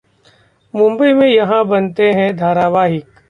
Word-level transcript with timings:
मुंबई 0.73 1.11
में 1.13 1.27
यहां 1.27 1.63
बनते 1.69 2.11
हैं 2.13 2.35
धारावाहिक 2.37 3.19